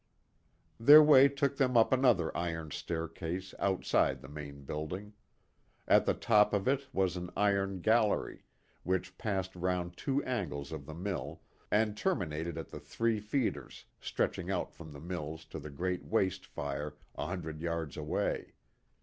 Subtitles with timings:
[0.79, 5.13] Their way took them up another iron staircase outside the main building.
[5.87, 8.43] At the top of it was an iron gallery,
[8.81, 14.49] which passed round two angles of the mill, and terminated at the three feeders, stretching
[14.49, 18.55] out from the mills to the great waste fire a hundred yards away.